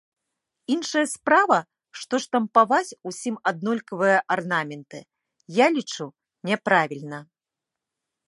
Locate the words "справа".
1.15-1.57